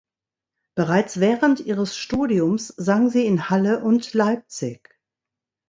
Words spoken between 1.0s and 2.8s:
während ihres Studiums